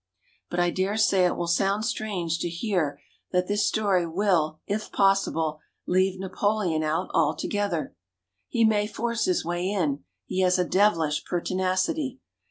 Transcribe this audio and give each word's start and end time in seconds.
But 0.49 0.59
I 0.59 0.71
dare 0.71 0.97
say 0.97 1.27
it 1.27 1.35
will 1.37 1.45
sound 1.45 1.85
strange 1.85 2.39
to 2.39 2.49
hear 2.49 2.99
that 3.31 3.47
this 3.47 3.67
story 3.67 4.07
will 4.07 4.57
if 4.65 4.91
possible 4.91 5.59
leave 5.85 6.19
Napoleon 6.19 6.81
out 6.81 7.11
altogether. 7.13 7.95
He 8.49 8.65
may 8.65 8.87
force 8.87 9.25
his 9.25 9.45
way 9.45 9.69
in. 9.69 10.03
He 10.25 10.39
has 10.39 10.57
a 10.57 10.65
devilish 10.65 11.23
pertinacity. 11.23 12.17